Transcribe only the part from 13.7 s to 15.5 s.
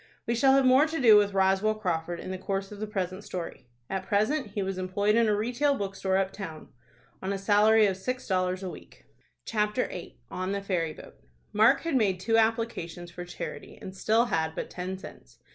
and still had but ten cents.